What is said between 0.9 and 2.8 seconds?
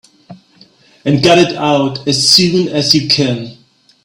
And got it out as soon